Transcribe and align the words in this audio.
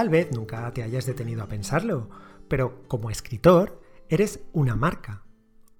Tal 0.00 0.08
vez 0.08 0.32
nunca 0.32 0.72
te 0.72 0.82
hayas 0.82 1.04
detenido 1.04 1.42
a 1.42 1.46
pensarlo, 1.46 2.08
pero 2.48 2.84
como 2.88 3.10
escritor 3.10 3.82
eres 4.08 4.40
una 4.54 4.74
marca, 4.74 5.26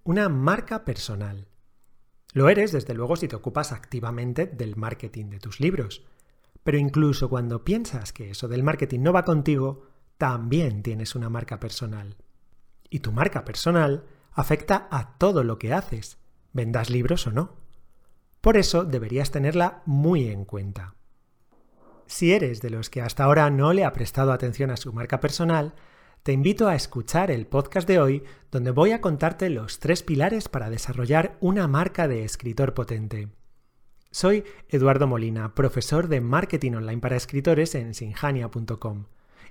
una 0.05 0.29
marca 0.29 0.85
personal. 0.85 1.49
Lo 2.35 2.51
eres, 2.51 2.71
desde 2.71 2.93
luego, 2.93 3.17
si 3.17 3.29
te 3.29 3.37
ocupas 3.37 3.73
activamente 3.73 4.45
del 4.45 4.77
marketing 4.77 5.31
de 5.31 5.39
tus 5.39 5.59
libros. 5.59 6.05
Pero 6.63 6.77
incluso 6.77 7.31
cuando 7.31 7.65
piensas 7.65 8.13
que 8.13 8.29
eso 8.29 8.47
del 8.47 8.63
marketing 8.63 9.01
no 9.01 9.15
va 9.15 9.25
contigo, 9.25 9.87
también 10.19 10.83
tienes 10.83 11.15
una 11.15 11.31
marca 11.31 11.59
personal. 11.59 12.19
Y 12.91 12.99
tu 12.99 13.13
marca 13.13 13.47
personal 13.47 14.05
afecta 14.33 14.87
a 14.91 15.17
todo 15.17 15.45
lo 15.45 15.59
que 15.59 15.73
haces, 15.73 16.19
vendas 16.53 16.91
libros 16.91 17.27
o 17.27 17.31
no. 17.31 17.57
Por 18.43 18.59
eso 18.59 18.85
deberías 18.85 19.31
tenerla 19.31 19.83
muy 19.87 20.29
en 20.29 20.45
cuenta. 20.45 20.95
Si 22.11 22.33
eres 22.33 22.61
de 22.61 22.71
los 22.71 22.91
que 22.91 23.03
hasta 23.03 23.23
ahora 23.23 23.49
no 23.51 23.73
le 23.73 23.85
ha 23.85 23.93
prestado 23.93 24.33
atención 24.33 24.73
a 24.73 24.77
su 24.77 24.93
marca 24.93 25.21
personal, 25.21 25.75
te 26.25 26.33
invito 26.33 26.67
a 26.67 26.75
escuchar 26.75 27.31
el 27.31 27.47
podcast 27.47 27.87
de 27.87 28.01
hoy 28.01 28.25
donde 28.51 28.73
voy 28.73 28.91
a 28.91 29.01
contarte 29.01 29.49
los 29.49 29.79
tres 29.79 30.03
pilares 30.03 30.49
para 30.49 30.71
desarrollar 30.71 31.37
una 31.39 31.69
marca 31.69 32.09
de 32.09 32.25
escritor 32.25 32.75
potente. 32.75 33.29
Soy 34.11 34.43
Eduardo 34.69 35.07
Molina, 35.07 35.55
profesor 35.55 36.09
de 36.09 36.21
Marketing 36.21 36.73
Online 36.73 37.01
para 37.01 37.15
Escritores 37.15 37.77
en 37.77 37.95
sinjania.com 37.95 39.05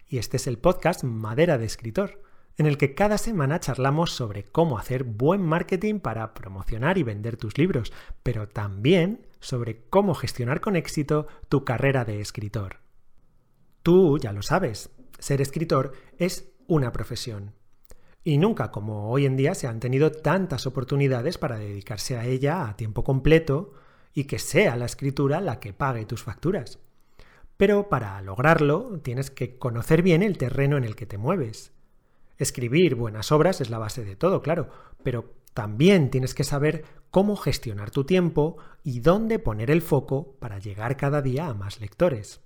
y 0.09 0.17
este 0.17 0.36
es 0.36 0.45
el 0.45 0.58
podcast 0.58 1.05
Madera 1.05 1.58
de 1.58 1.66
Escritor, 1.66 2.22
en 2.59 2.66
el 2.66 2.77
que 2.77 2.94
cada 2.94 3.18
semana 3.18 3.62
charlamos 3.62 4.12
sobre 4.12 4.44
cómo 4.44 4.77
hacer 4.77 5.05
buen 5.05 5.41
marketing 5.41 6.00
para 6.02 6.34
promocionar 6.34 6.98
y 6.98 7.04
vender 7.04 7.38
tus 7.38 7.58
libros, 7.58 7.94
pero 8.22 8.50
también 8.50 9.26
sobre 9.40 9.86
cómo 9.90 10.13
gestionar 10.13 10.59
con 10.59 10.76
éxito 10.76 11.28
tu 11.48 11.64
carrera 11.64 12.03
de 12.03 12.20
escritor. 12.20 12.81
Tú 13.81 14.17
ya 14.17 14.33
lo 14.33 14.42
sabes, 14.42 14.89
ser 15.20 15.39
escritor 15.39 15.94
es 16.17 16.52
una 16.67 16.92
profesión. 16.92 17.53
Y 18.25 18.38
nunca, 18.38 18.72
como 18.72 19.09
hoy 19.09 19.26
en 19.26 19.38
día, 19.38 19.55
se 19.55 19.67
han 19.67 19.80
tenido 19.80 20.11
tantas 20.11 20.67
oportunidades 20.67 21.38
para 21.38 21.58
dedicarse 21.58 22.17
a 22.17 22.26
ella 22.26 22.67
a 22.67 22.76
tiempo 22.76 23.05
completo 23.05 23.72
y 24.14 24.26
que 24.26 24.38
sea 24.38 24.76
la 24.76 24.86
escritura 24.86 25.39
la 25.39 25.61
que 25.61 25.72
pague 25.72 26.05
tus 26.05 26.23
facturas. 26.23 26.80
Pero 27.55 27.88
para 27.88 28.22
lograrlo 28.22 29.00
tienes 29.02 29.31
que 29.31 29.58
conocer 29.58 30.02
bien 30.02 30.23
el 30.23 30.38
terreno 30.38 30.76
en 30.76 30.83
el 30.83 30.98
que 30.98 31.05
te 31.05 31.17
mueves. 31.17 31.72
Escribir 32.40 32.95
buenas 32.95 33.34
obras 33.34 33.59
es 33.59 33.70
la 33.70 33.80
base 33.80 34.06
de 34.06 34.16
todo, 34.16 34.42
claro, 34.42 34.70
pero 35.04 35.36
también 35.54 36.09
tienes 36.09 36.34
que 36.34 36.45
saber 36.45 36.86
cómo 37.12 37.36
gestionar 37.36 37.92
tu 37.92 38.06
tiempo 38.06 38.58
y 38.82 39.02
dónde 39.02 39.40
poner 39.40 39.70
el 39.70 39.82
foco 39.82 40.38
para 40.40 40.58
llegar 40.58 40.95
cada 40.95 41.22
día 41.22 41.48
a 41.48 41.54
más 41.54 41.82
lectores. 41.82 42.40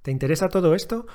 ¿Te 0.00 0.10
interesa 0.10 0.48
todo 0.48 0.74
esto? 0.74 1.06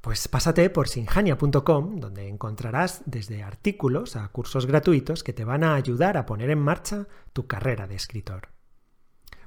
Pues 0.00 0.28
pásate 0.28 0.70
por 0.70 0.86
sinjania.com, 0.86 1.96
donde 1.96 2.28
encontrarás 2.28 3.02
desde 3.04 3.42
artículos 3.42 4.14
a 4.14 4.28
cursos 4.28 4.66
gratuitos 4.66 5.24
que 5.24 5.32
te 5.32 5.44
van 5.44 5.64
a 5.64 5.74
ayudar 5.74 6.16
a 6.16 6.26
poner 6.26 6.50
en 6.50 6.60
marcha 6.60 7.08
tu 7.32 7.48
carrera 7.48 7.88
de 7.88 7.96
escritor. 7.96 8.50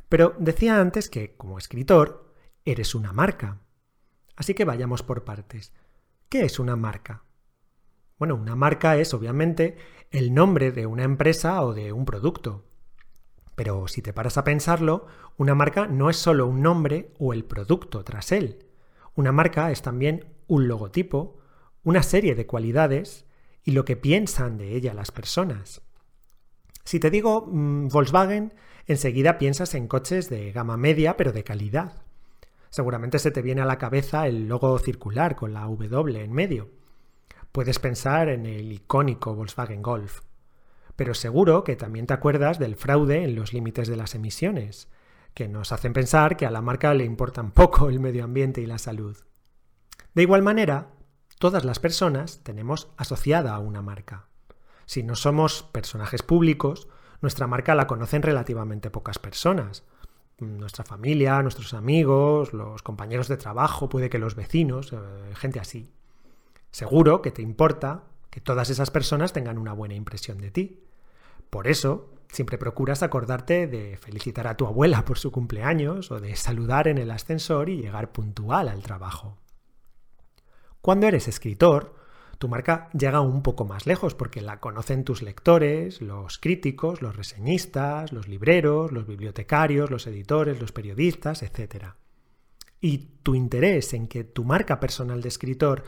Pero 0.09 0.35
decía 0.39 0.81
antes 0.81 1.09
que, 1.09 1.37
como 1.37 1.57
escritor, 1.57 2.33
eres 2.65 2.95
una 2.95 3.13
marca. 3.13 3.61
Así 4.35 4.53
que 4.53 4.65
vayamos 4.65 5.03
por 5.03 5.23
partes. 5.23 5.71
¿Qué 6.27 6.43
es 6.43 6.59
una 6.59 6.75
marca? 6.75 7.23
Bueno, 8.17 8.35
una 8.35 8.55
marca 8.55 8.97
es 8.97 9.13
obviamente 9.13 9.77
el 10.09 10.33
nombre 10.33 10.71
de 10.71 10.85
una 10.85 11.03
empresa 11.03 11.61
o 11.63 11.73
de 11.73 11.91
un 11.91 12.05
producto. 12.05 12.65
Pero 13.55 13.87
si 13.87 14.01
te 14.01 14.13
paras 14.13 14.37
a 14.37 14.43
pensarlo, 14.43 15.05
una 15.37 15.53
marca 15.53 15.87
no 15.87 16.09
es 16.09 16.17
solo 16.17 16.47
un 16.47 16.61
nombre 16.61 17.11
o 17.19 17.33
el 17.33 17.45
producto 17.45 18.03
tras 18.03 18.31
él. 18.31 18.65
Una 19.15 19.31
marca 19.31 19.71
es 19.71 19.81
también 19.81 20.25
un 20.47 20.67
logotipo, 20.67 21.37
una 21.83 22.01
serie 22.01 22.33
de 22.33 22.47
cualidades 22.47 23.25
y 23.63 23.71
lo 23.71 23.85
que 23.85 23.97
piensan 23.97 24.57
de 24.57 24.75
ella 24.75 24.93
las 24.93 25.11
personas. 25.11 25.81
Si 26.83 26.99
te 26.99 27.11
digo 27.11 27.47
mm, 27.47 27.89
Volkswagen, 27.89 28.53
enseguida 28.87 29.37
piensas 29.37 29.75
en 29.75 29.87
coches 29.87 30.29
de 30.29 30.51
gama 30.51 30.77
media 30.77 31.17
pero 31.17 31.33
de 31.33 31.43
calidad. 31.43 32.03
Seguramente 32.69 33.19
se 33.19 33.31
te 33.31 33.41
viene 33.41 33.61
a 33.61 33.65
la 33.65 33.77
cabeza 33.77 34.27
el 34.27 34.47
logo 34.47 34.77
circular 34.79 35.35
con 35.35 35.53
la 35.53 35.61
W 35.61 36.23
en 36.23 36.31
medio. 36.31 36.76
Puedes 37.57 37.79
pensar 37.79 38.29
en 38.29 38.45
el 38.45 38.71
icónico 38.71 39.33
Volkswagen 39.33 39.81
Golf. 39.81 40.19
Pero 40.95 41.15
seguro 41.15 41.63
que 41.63 41.75
también 41.75 42.05
te 42.05 42.13
acuerdas 42.13 42.59
del 42.59 42.75
fraude 42.75 43.23
en 43.23 43.33
los 43.33 43.51
límites 43.51 43.87
de 43.87 43.95
las 43.95 44.13
emisiones, 44.13 44.89
que 45.33 45.47
nos 45.47 45.71
hacen 45.71 45.91
pensar 45.91 46.37
que 46.37 46.45
a 46.45 46.51
la 46.51 46.61
marca 46.61 46.93
le 46.93 47.03
importan 47.03 47.49
poco 47.49 47.89
el 47.89 47.99
medio 47.99 48.25
ambiente 48.25 48.61
y 48.61 48.67
la 48.67 48.77
salud. 48.77 49.17
De 50.13 50.21
igual 50.21 50.43
manera, 50.43 50.91
todas 51.39 51.65
las 51.65 51.79
personas 51.79 52.43
tenemos 52.43 52.91
asociada 52.95 53.55
a 53.55 53.59
una 53.59 53.81
marca. 53.81 54.27
Si 54.85 55.01
no 55.01 55.15
somos 55.15 55.63
personajes 55.63 56.21
públicos, 56.21 56.87
nuestra 57.21 57.47
marca 57.47 57.73
la 57.73 57.87
conocen 57.87 58.21
relativamente 58.21 58.91
pocas 58.91 59.17
personas. 59.17 59.83
Nuestra 60.37 60.85
familia, 60.85 61.41
nuestros 61.41 61.73
amigos, 61.73 62.53
los 62.53 62.83
compañeros 62.83 63.27
de 63.27 63.37
trabajo, 63.37 63.89
puede 63.89 64.11
que 64.11 64.19
los 64.19 64.35
vecinos, 64.35 64.93
eh, 64.93 65.33
gente 65.33 65.59
así. 65.59 65.91
Seguro 66.71 67.21
que 67.21 67.31
te 67.31 67.41
importa 67.41 68.03
que 68.29 68.41
todas 68.41 68.69
esas 68.69 68.91
personas 68.91 69.33
tengan 69.33 69.57
una 69.57 69.73
buena 69.73 69.95
impresión 69.95 70.37
de 70.39 70.51
ti. 70.51 70.83
Por 71.49 71.67
eso, 71.67 72.13
siempre 72.29 72.57
procuras 72.57 73.03
acordarte 73.03 73.67
de 73.67 73.97
felicitar 73.97 74.47
a 74.47 74.57
tu 74.57 74.67
abuela 74.67 75.05
por 75.05 75.17
su 75.17 75.31
cumpleaños 75.31 76.11
o 76.11 76.19
de 76.19 76.35
saludar 76.35 76.87
en 76.87 76.97
el 76.97 77.11
ascensor 77.11 77.69
y 77.69 77.81
llegar 77.81 78.11
puntual 78.11 78.67
al 78.67 78.83
trabajo. 78.83 79.37
Cuando 80.81 81.07
eres 81.07 81.27
escritor, 81.27 81.95
tu 82.37 82.47
marca 82.47 82.89
llega 82.93 83.21
un 83.21 83.41
poco 83.41 83.65
más 83.65 83.87
lejos 83.87 84.13
porque 84.13 84.41
la 84.41 84.59
conocen 84.59 85.03
tus 85.03 85.21
lectores, 85.21 86.01
los 86.01 86.37
críticos, 86.37 87.01
los 87.01 87.15
reseñistas, 87.15 88.11
los 88.13 88.27
libreros, 88.27 88.91
los 88.91 89.07
bibliotecarios, 89.07 89.89
los 89.89 90.05
editores, 90.05 90.61
los 90.61 90.71
periodistas, 90.71 91.41
etc. 91.41 91.93
Y 92.79 92.99
tu 93.23 93.33
interés 93.33 93.93
en 93.93 94.07
que 94.07 94.23
tu 94.23 94.43
marca 94.43 94.79
personal 94.79 95.21
de 95.21 95.29
escritor 95.29 95.83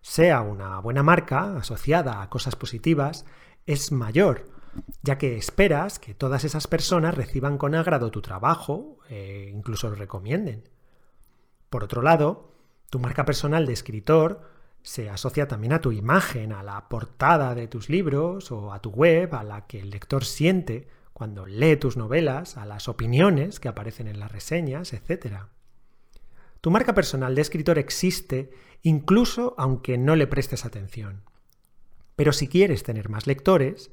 sea 0.00 0.40
una 0.40 0.78
buena 0.80 1.02
marca 1.02 1.56
asociada 1.56 2.22
a 2.22 2.30
cosas 2.30 2.56
positivas 2.56 3.24
es 3.66 3.92
mayor, 3.92 4.50
ya 5.02 5.18
que 5.18 5.36
esperas 5.36 5.98
que 5.98 6.14
todas 6.14 6.44
esas 6.44 6.66
personas 6.66 7.14
reciban 7.14 7.58
con 7.58 7.74
agrado 7.74 8.10
tu 8.10 8.22
trabajo 8.22 8.98
e 9.08 9.50
incluso 9.52 9.90
lo 9.90 9.96
recomienden. 9.96 10.68
Por 11.68 11.84
otro 11.84 12.02
lado, 12.02 12.54
tu 12.90 12.98
marca 12.98 13.24
personal 13.24 13.66
de 13.66 13.72
escritor 13.72 14.42
se 14.82 15.10
asocia 15.10 15.46
también 15.46 15.72
a 15.72 15.80
tu 15.80 15.92
imagen, 15.92 16.52
a 16.52 16.62
la 16.62 16.88
portada 16.88 17.54
de 17.54 17.68
tus 17.68 17.88
libros 17.88 18.50
o 18.50 18.72
a 18.72 18.80
tu 18.80 18.90
web, 18.90 19.34
a 19.34 19.44
la 19.44 19.66
que 19.66 19.80
el 19.80 19.90
lector 19.90 20.24
siente 20.24 20.88
cuando 21.12 21.44
lee 21.44 21.76
tus 21.76 21.96
novelas, 21.96 22.56
a 22.56 22.64
las 22.64 22.88
opiniones 22.88 23.60
que 23.60 23.68
aparecen 23.68 24.08
en 24.08 24.18
las 24.18 24.32
reseñas, 24.32 24.94
etc. 24.94 25.44
Tu 26.60 26.70
marca 26.70 26.94
personal 26.94 27.34
de 27.34 27.42
escritor 27.42 27.78
existe 27.78 28.50
incluso 28.82 29.54
aunque 29.58 29.98
no 29.98 30.16
le 30.16 30.26
prestes 30.26 30.64
atención. 30.64 31.22
Pero 32.16 32.32
si 32.32 32.48
quieres 32.48 32.82
tener 32.82 33.08
más 33.08 33.26
lectores, 33.26 33.90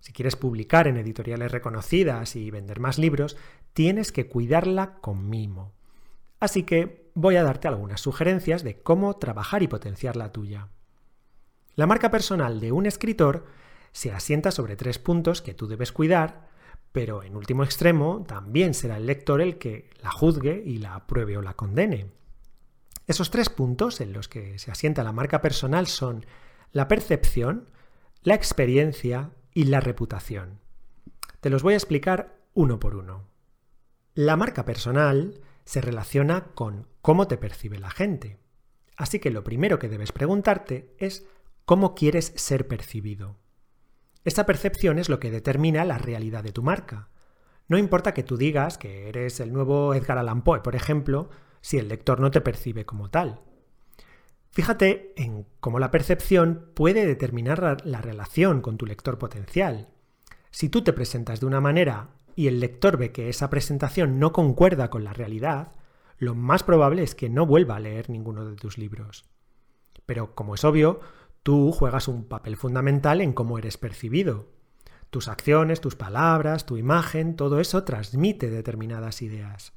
si 0.00 0.12
quieres 0.12 0.36
publicar 0.36 0.86
en 0.86 0.96
editoriales 0.96 1.50
reconocidas 1.50 2.36
y 2.36 2.50
vender 2.50 2.78
más 2.78 2.98
libros, 2.98 3.36
tienes 3.72 4.12
que 4.12 4.28
cuidarla 4.28 4.98
con 5.00 5.28
mimo. 5.28 5.72
Así 6.40 6.62
que 6.62 7.10
voy 7.14 7.36
a 7.36 7.42
darte 7.42 7.68
algunas 7.68 8.00
sugerencias 8.00 8.62
de 8.62 8.80
cómo 8.80 9.16
trabajar 9.16 9.62
y 9.62 9.68
potenciar 9.68 10.14
la 10.16 10.30
tuya. 10.30 10.68
La 11.74 11.86
marca 11.86 12.10
personal 12.10 12.60
de 12.60 12.70
un 12.70 12.86
escritor 12.86 13.46
se 13.92 14.12
asienta 14.12 14.50
sobre 14.50 14.76
tres 14.76 14.98
puntos 14.98 15.42
que 15.42 15.54
tú 15.54 15.66
debes 15.66 15.90
cuidar 15.90 16.48
pero 16.94 17.24
en 17.24 17.34
último 17.34 17.64
extremo 17.64 18.22
también 18.24 18.72
será 18.72 18.98
el 18.98 19.06
lector 19.06 19.40
el 19.40 19.58
que 19.58 19.90
la 20.00 20.12
juzgue 20.12 20.62
y 20.64 20.78
la 20.78 20.94
apruebe 20.94 21.36
o 21.36 21.42
la 21.42 21.54
condene. 21.54 22.12
Esos 23.08 23.32
tres 23.32 23.48
puntos 23.48 24.00
en 24.00 24.12
los 24.12 24.28
que 24.28 24.60
se 24.60 24.70
asienta 24.70 25.02
la 25.02 25.10
marca 25.10 25.40
personal 25.40 25.88
son 25.88 26.24
la 26.70 26.86
percepción, 26.86 27.68
la 28.22 28.36
experiencia 28.36 29.32
y 29.52 29.64
la 29.64 29.80
reputación. 29.80 30.60
Te 31.40 31.50
los 31.50 31.64
voy 31.64 31.74
a 31.74 31.78
explicar 31.78 32.38
uno 32.54 32.78
por 32.78 32.94
uno. 32.94 33.24
La 34.14 34.36
marca 34.36 34.64
personal 34.64 35.40
se 35.64 35.80
relaciona 35.80 36.52
con 36.54 36.86
cómo 37.02 37.26
te 37.26 37.38
percibe 37.38 37.80
la 37.80 37.90
gente. 37.90 38.38
Así 38.96 39.18
que 39.18 39.32
lo 39.32 39.42
primero 39.42 39.80
que 39.80 39.88
debes 39.88 40.12
preguntarte 40.12 40.94
es 40.98 41.26
cómo 41.64 41.96
quieres 41.96 42.32
ser 42.36 42.68
percibido. 42.68 43.34
Esta 44.24 44.46
percepción 44.46 44.98
es 44.98 45.08
lo 45.08 45.20
que 45.20 45.30
determina 45.30 45.84
la 45.84 45.98
realidad 45.98 46.42
de 46.42 46.52
tu 46.52 46.62
marca. 46.62 47.08
No 47.68 47.78
importa 47.78 48.14
que 48.14 48.22
tú 48.22 48.36
digas 48.36 48.78
que 48.78 49.08
eres 49.08 49.40
el 49.40 49.52
nuevo 49.52 49.94
Edgar 49.94 50.18
Allan 50.18 50.42
Poe, 50.42 50.60
por 50.60 50.74
ejemplo, 50.74 51.28
si 51.60 51.78
el 51.78 51.88
lector 51.88 52.20
no 52.20 52.30
te 52.30 52.40
percibe 52.40 52.84
como 52.84 53.10
tal. 53.10 53.40
Fíjate 54.50 55.12
en 55.16 55.46
cómo 55.60 55.78
la 55.78 55.90
percepción 55.90 56.70
puede 56.74 57.06
determinar 57.06 57.84
la 57.84 58.00
relación 58.00 58.60
con 58.60 58.76
tu 58.76 58.86
lector 58.86 59.18
potencial. 59.18 59.88
Si 60.50 60.68
tú 60.68 60.84
te 60.84 60.92
presentas 60.92 61.40
de 61.40 61.46
una 61.46 61.60
manera 61.60 62.10
y 62.36 62.46
el 62.46 62.60
lector 62.60 62.96
ve 62.96 63.12
que 63.12 63.28
esa 63.28 63.50
presentación 63.50 64.18
no 64.18 64.32
concuerda 64.32 64.90
con 64.90 65.04
la 65.04 65.12
realidad, 65.12 65.72
lo 66.18 66.34
más 66.34 66.62
probable 66.62 67.02
es 67.02 67.14
que 67.14 67.28
no 67.28 67.46
vuelva 67.46 67.76
a 67.76 67.80
leer 67.80 68.08
ninguno 68.08 68.44
de 68.44 68.56
tus 68.56 68.78
libros. 68.78 69.24
Pero, 70.06 70.34
como 70.34 70.54
es 70.54 70.64
obvio, 70.64 71.00
tú 71.44 71.72
juegas 71.72 72.08
un 72.08 72.24
papel 72.24 72.56
fundamental 72.56 73.20
en 73.20 73.34
cómo 73.34 73.58
eres 73.58 73.76
percibido. 73.76 74.48
Tus 75.10 75.28
acciones, 75.28 75.80
tus 75.80 75.94
palabras, 75.94 76.66
tu 76.66 76.78
imagen, 76.78 77.36
todo 77.36 77.60
eso 77.60 77.84
transmite 77.84 78.50
determinadas 78.50 79.22
ideas. 79.22 79.74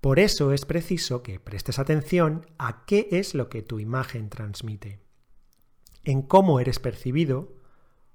Por 0.00 0.20
eso 0.20 0.52
es 0.52 0.66
preciso 0.66 1.22
que 1.22 1.40
prestes 1.40 1.78
atención 1.78 2.46
a 2.58 2.84
qué 2.84 3.08
es 3.10 3.34
lo 3.34 3.48
que 3.48 3.62
tu 3.62 3.80
imagen 3.80 4.28
transmite. 4.28 5.00
En 6.04 6.20
cómo 6.22 6.60
eres 6.60 6.78
percibido, 6.78 7.56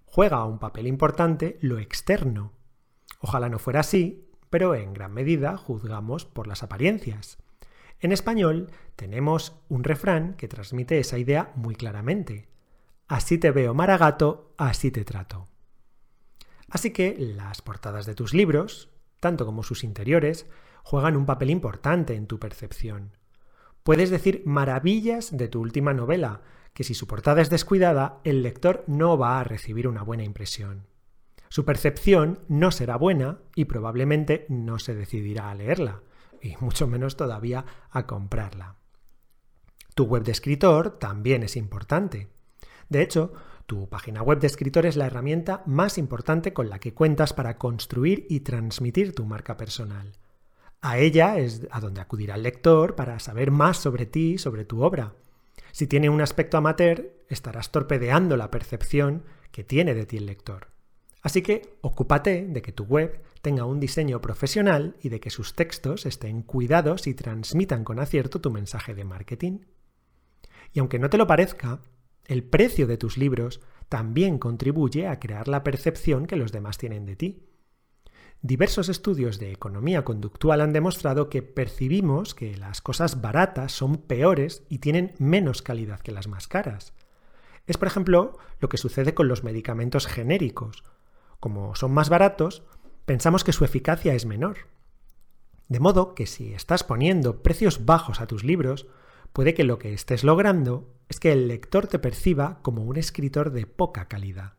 juega 0.05 0.45
un 0.45 0.59
papel 0.59 0.85
importante 0.85 1.57
lo 1.59 1.79
externo. 1.79 2.53
Ojalá 3.19 3.49
no 3.49 3.57
fuera 3.57 3.79
así, 3.79 4.29
pero 4.51 4.75
en 4.75 4.93
gran 4.93 5.11
medida 5.11 5.57
juzgamos 5.57 6.25
por 6.25 6.47
las 6.47 6.61
apariencias. 6.61 7.39
En 7.99 8.11
español 8.11 8.71
tenemos 8.95 9.55
un 9.69 9.83
refrán 9.83 10.35
que 10.35 10.47
transmite 10.47 10.99
esa 10.99 11.17
idea 11.17 11.51
muy 11.55 11.75
claramente. 11.75 12.51
Así 13.11 13.37
te 13.37 13.51
veo 13.51 13.73
maragato, 13.73 14.53
así 14.57 14.89
te 14.89 15.03
trato. 15.03 15.49
Así 16.69 16.91
que 16.91 17.13
las 17.19 17.61
portadas 17.61 18.05
de 18.05 18.15
tus 18.15 18.33
libros, 18.33 18.89
tanto 19.19 19.45
como 19.45 19.63
sus 19.63 19.83
interiores, 19.83 20.45
juegan 20.81 21.17
un 21.17 21.25
papel 21.25 21.49
importante 21.49 22.15
en 22.15 22.25
tu 22.25 22.39
percepción. 22.39 23.17
Puedes 23.83 24.11
decir 24.11 24.43
maravillas 24.45 25.35
de 25.35 25.49
tu 25.49 25.59
última 25.59 25.93
novela, 25.93 26.39
que 26.73 26.85
si 26.85 26.93
su 26.93 27.05
portada 27.05 27.41
es 27.41 27.49
descuidada, 27.49 28.21
el 28.23 28.43
lector 28.43 28.85
no 28.87 29.17
va 29.17 29.41
a 29.41 29.43
recibir 29.43 29.89
una 29.89 30.03
buena 30.03 30.23
impresión. 30.23 30.87
Su 31.49 31.65
percepción 31.65 32.39
no 32.47 32.71
será 32.71 32.95
buena 32.95 33.39
y 33.55 33.65
probablemente 33.65 34.45
no 34.47 34.79
se 34.79 34.95
decidirá 34.95 35.51
a 35.51 35.55
leerla 35.55 36.01
y 36.41 36.55
mucho 36.61 36.87
menos 36.87 37.17
todavía 37.17 37.65
a 37.89 38.07
comprarla. 38.07 38.77
Tu 39.95 40.05
web 40.05 40.23
de 40.23 40.31
escritor 40.31 40.97
también 40.97 41.43
es 41.43 41.57
importante. 41.57 42.29
De 42.91 43.01
hecho, 43.01 43.31
tu 43.67 43.87
página 43.87 44.21
web 44.21 44.41
de 44.41 44.47
escritor 44.47 44.85
es 44.85 44.97
la 44.97 45.05
herramienta 45.05 45.63
más 45.65 45.97
importante 45.97 46.51
con 46.51 46.69
la 46.69 46.79
que 46.79 46.93
cuentas 46.93 47.31
para 47.31 47.57
construir 47.57 48.27
y 48.29 48.41
transmitir 48.41 49.15
tu 49.15 49.23
marca 49.23 49.55
personal. 49.55 50.11
A 50.81 50.97
ella 50.97 51.37
es 51.37 51.65
a 51.71 51.79
donde 51.79 52.01
acudirá 52.01 52.35
el 52.35 52.43
lector 52.43 52.95
para 52.95 53.17
saber 53.19 53.49
más 53.49 53.77
sobre 53.77 54.05
ti, 54.05 54.37
sobre 54.37 54.65
tu 54.65 54.83
obra. 54.83 55.13
Si 55.71 55.87
tiene 55.87 56.09
un 56.09 56.19
aspecto 56.19 56.57
amateur, 56.57 57.13
estarás 57.29 57.71
torpedeando 57.71 58.35
la 58.35 58.51
percepción 58.51 59.23
que 59.53 59.63
tiene 59.63 59.93
de 59.93 60.05
ti 60.05 60.17
el 60.17 60.25
lector. 60.25 60.67
Así 61.21 61.41
que 61.41 61.77
ocúpate 61.79 62.45
de 62.45 62.61
que 62.61 62.73
tu 62.73 62.83
web 62.83 63.21
tenga 63.41 63.63
un 63.63 63.79
diseño 63.79 64.19
profesional 64.19 64.97
y 65.01 65.07
de 65.07 65.21
que 65.21 65.29
sus 65.29 65.55
textos 65.55 66.05
estén 66.05 66.41
cuidados 66.41 67.07
y 67.07 67.13
transmitan 67.13 67.85
con 67.85 68.01
acierto 68.01 68.41
tu 68.41 68.51
mensaje 68.51 68.93
de 68.93 69.05
marketing. 69.05 69.59
Y 70.73 70.79
aunque 70.81 70.99
no 70.99 71.09
te 71.09 71.17
lo 71.17 71.25
parezca, 71.25 71.79
el 72.25 72.43
precio 72.43 72.87
de 72.87 72.97
tus 72.97 73.17
libros 73.17 73.61
también 73.89 74.37
contribuye 74.37 75.07
a 75.07 75.19
crear 75.19 75.47
la 75.47 75.63
percepción 75.63 76.25
que 76.25 76.35
los 76.35 76.51
demás 76.51 76.77
tienen 76.77 77.05
de 77.05 77.15
ti. 77.15 77.47
Diversos 78.41 78.89
estudios 78.89 79.37
de 79.37 79.51
economía 79.51 80.03
conductual 80.03 80.61
han 80.61 80.73
demostrado 80.73 81.29
que 81.29 81.43
percibimos 81.43 82.33
que 82.33 82.57
las 82.57 82.81
cosas 82.81 83.21
baratas 83.21 83.71
son 83.71 83.97
peores 83.97 84.63
y 84.67 84.79
tienen 84.79 85.13
menos 85.19 85.61
calidad 85.61 85.99
que 85.99 86.11
las 86.11 86.27
más 86.27 86.47
caras. 86.47 86.93
Es, 87.67 87.77
por 87.77 87.87
ejemplo, 87.87 88.37
lo 88.59 88.69
que 88.69 88.77
sucede 88.77 89.13
con 89.13 89.27
los 89.27 89.43
medicamentos 89.43 90.07
genéricos. 90.07 90.83
Como 91.39 91.75
son 91.75 91.93
más 91.93 92.09
baratos, 92.09 92.63
pensamos 93.05 93.43
que 93.43 93.53
su 93.53 93.63
eficacia 93.63 94.15
es 94.15 94.25
menor. 94.25 94.57
De 95.67 95.79
modo 95.79 96.15
que 96.15 96.25
si 96.25 96.53
estás 96.53 96.83
poniendo 96.83 97.43
precios 97.43 97.85
bajos 97.85 98.21
a 98.21 98.27
tus 98.27 98.43
libros, 98.43 98.87
puede 99.33 99.53
que 99.53 99.63
lo 99.63 99.79
que 99.79 99.93
estés 99.93 100.23
logrando 100.23 100.93
es 101.09 101.19
que 101.19 101.31
el 101.31 101.47
lector 101.47 101.87
te 101.87 101.99
perciba 101.99 102.59
como 102.61 102.83
un 102.83 102.97
escritor 102.97 103.51
de 103.51 103.65
poca 103.65 104.07
calidad. 104.07 104.53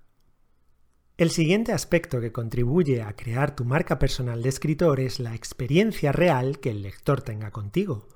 El 1.16 1.30
siguiente 1.30 1.72
aspecto 1.72 2.20
que 2.20 2.32
contribuye 2.32 3.02
a 3.02 3.14
crear 3.14 3.54
tu 3.54 3.64
marca 3.64 3.98
personal 3.98 4.42
de 4.42 4.48
escritor 4.48 5.00
es 5.00 5.20
la 5.20 5.34
experiencia 5.34 6.10
real 6.12 6.58
que 6.58 6.70
el 6.70 6.82
lector 6.82 7.22
tenga 7.22 7.50
contigo. 7.50 8.08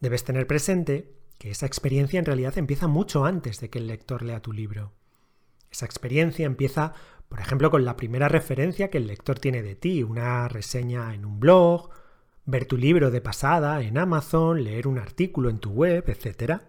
Debes 0.00 0.24
tener 0.24 0.46
presente 0.46 1.14
que 1.38 1.50
esa 1.50 1.66
experiencia 1.66 2.18
en 2.18 2.24
realidad 2.24 2.56
empieza 2.58 2.88
mucho 2.88 3.24
antes 3.24 3.60
de 3.60 3.70
que 3.70 3.78
el 3.78 3.86
lector 3.86 4.22
lea 4.22 4.40
tu 4.40 4.52
libro. 4.52 4.92
Esa 5.70 5.84
experiencia 5.84 6.46
empieza 6.46 6.94
por 7.28 7.40
ejemplo, 7.40 7.70
con 7.70 7.84
la 7.84 7.96
primera 7.96 8.28
referencia 8.28 8.88
que 8.88 8.98
el 8.98 9.08
lector 9.08 9.38
tiene 9.38 9.62
de 9.62 9.74
ti, 9.74 10.02
una 10.02 10.48
reseña 10.48 11.14
en 11.14 11.24
un 11.24 11.40
blog, 11.40 11.90
ver 12.46 12.64
tu 12.64 12.76
libro 12.76 13.10
de 13.10 13.20
pasada 13.20 13.82
en 13.82 13.98
Amazon, 13.98 14.62
leer 14.62 14.86
un 14.86 14.98
artículo 14.98 15.50
en 15.50 15.58
tu 15.58 15.70
web, 15.70 16.04
etc. 16.06 16.62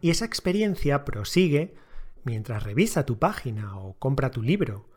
Y 0.00 0.10
esa 0.10 0.24
experiencia 0.24 1.04
prosigue 1.04 1.74
mientras 2.24 2.62
revisa 2.62 3.04
tu 3.04 3.18
página 3.18 3.76
o 3.78 3.94
compra 3.98 4.30
tu 4.30 4.42
libro. 4.42 4.88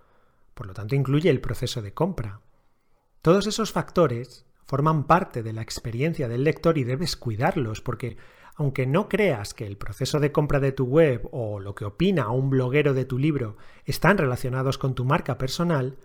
Por 0.54 0.68
lo 0.68 0.74
tanto, 0.74 0.96
incluye 0.96 1.30
el 1.30 1.42
proceso 1.42 1.81
de 1.81 1.94
compra. 1.94 2.42
Todos 3.24 3.48
esos 3.48 3.72
factores 3.72 4.46
forman 4.66 5.06
parte 5.06 5.42
de 5.42 5.54
la 5.54 5.62
experiencia 5.62 6.28
del 6.28 6.44
lector 6.44 6.78
y 6.78 6.84
debes 6.84 7.16
cuidarlos 7.16 7.81
porque 7.81 8.18
aunque 8.56 8.86
no 8.86 9.10
creas 9.10 9.56
que 9.56 9.66
el 9.66 9.78
proceso 9.78 10.19
de 10.19 10.31
compra 10.31 10.60
de 10.60 10.72
tu 10.72 10.86
web 10.86 11.28
o 11.31 11.60
lo 11.60 11.74
que 11.74 11.86
opina 11.86 12.30
un 12.30 12.52
bloguero 12.52 12.94
de 12.94 13.06
tu 13.06 13.18
libro 13.18 13.58
están 13.86 14.19
relacionados 14.19 14.78
con 14.78 14.94
tu 14.94 15.06
marca 15.06 15.40
personal, 15.40 15.98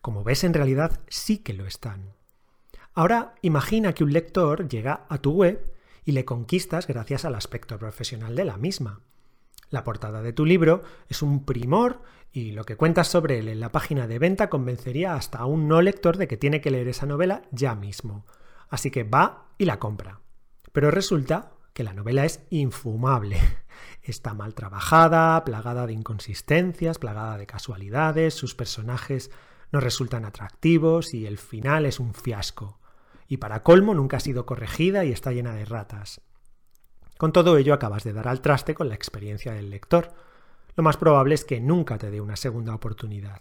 como 0.00 0.22
ves 0.22 0.44
en 0.44 0.54
realidad 0.54 1.00
sí 1.08 1.38
que 1.38 1.52
lo 1.52 1.66
están. 1.66 2.14
Ahora 2.96 3.34
imagina 3.42 3.92
que 3.92 4.04
un 4.04 4.14
lector 4.14 4.70
llega 4.70 5.04
a 5.10 5.18
tu 5.18 5.32
web 5.32 5.70
y 6.06 6.12
le 6.12 6.24
conquistas 6.24 6.86
gracias 6.86 7.26
al 7.26 7.34
aspecto 7.34 7.78
profesional 7.78 8.34
de 8.34 8.46
la 8.46 8.56
misma. 8.56 9.02
La 9.68 9.84
portada 9.84 10.22
de 10.22 10.32
tu 10.32 10.46
libro 10.46 10.82
es 11.06 11.20
un 11.20 11.44
primor 11.44 12.00
y 12.32 12.52
lo 12.52 12.64
que 12.64 12.78
cuentas 12.78 13.08
sobre 13.08 13.38
él 13.38 13.48
en 13.48 13.60
la 13.60 13.70
página 13.70 14.06
de 14.06 14.18
venta 14.18 14.48
convencería 14.48 15.14
hasta 15.14 15.40
a 15.40 15.44
un 15.44 15.68
no 15.68 15.82
lector 15.82 16.16
de 16.16 16.26
que 16.26 16.38
tiene 16.38 16.62
que 16.62 16.70
leer 16.70 16.88
esa 16.88 17.04
novela 17.04 17.42
ya 17.50 17.74
mismo. 17.74 18.24
Así 18.70 18.90
que 18.90 19.04
va 19.04 19.48
y 19.58 19.66
la 19.66 19.78
compra. 19.78 20.22
Pero 20.72 20.90
resulta 20.90 21.52
que 21.74 21.84
la 21.84 21.92
novela 21.92 22.24
es 22.24 22.46
infumable. 22.48 23.38
Está 24.02 24.32
mal 24.32 24.54
trabajada, 24.54 25.44
plagada 25.44 25.86
de 25.86 25.92
inconsistencias, 25.92 26.98
plagada 26.98 27.36
de 27.36 27.46
casualidades, 27.46 28.32
sus 28.32 28.54
personajes 28.54 29.30
no 29.70 29.80
resultan 29.80 30.24
atractivos 30.24 31.12
y 31.12 31.26
el 31.26 31.36
final 31.36 31.84
es 31.84 32.00
un 32.00 32.14
fiasco. 32.14 32.78
Y 33.28 33.38
para 33.38 33.62
colmo 33.62 33.94
nunca 33.94 34.18
ha 34.18 34.20
sido 34.20 34.46
corregida 34.46 35.04
y 35.04 35.12
está 35.12 35.32
llena 35.32 35.54
de 35.54 35.64
ratas. 35.64 36.20
Con 37.18 37.32
todo 37.32 37.56
ello 37.56 37.74
acabas 37.74 38.04
de 38.04 38.12
dar 38.12 38.28
al 38.28 38.40
traste 38.40 38.74
con 38.74 38.88
la 38.88 38.94
experiencia 38.94 39.52
del 39.52 39.70
lector. 39.70 40.12
Lo 40.76 40.82
más 40.82 40.96
probable 40.96 41.34
es 41.34 41.44
que 41.44 41.60
nunca 41.60 41.98
te 41.98 42.10
dé 42.10 42.20
una 42.20 42.36
segunda 42.36 42.74
oportunidad. 42.74 43.40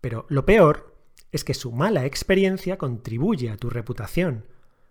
Pero 0.00 0.26
lo 0.28 0.46
peor 0.46 0.96
es 1.32 1.44
que 1.44 1.54
su 1.54 1.72
mala 1.72 2.06
experiencia 2.06 2.78
contribuye 2.78 3.50
a 3.50 3.56
tu 3.56 3.68
reputación, 3.68 4.46